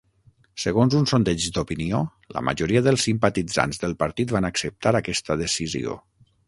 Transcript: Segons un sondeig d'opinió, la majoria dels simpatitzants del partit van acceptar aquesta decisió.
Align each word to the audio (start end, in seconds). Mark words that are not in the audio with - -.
Segons 0.61 0.95
un 0.99 1.03
sondeig 1.11 1.43
d'opinió, 1.57 2.01
la 2.37 2.43
majoria 2.49 2.83
dels 2.89 3.07
simpatitzants 3.11 3.83
del 3.85 3.97
partit 4.05 4.35
van 4.39 4.53
acceptar 4.55 4.97
aquesta 5.03 5.43
decisió. 5.49 6.03